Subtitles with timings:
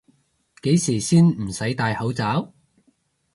[0.63, 2.55] 幾時先唔使戴口罩？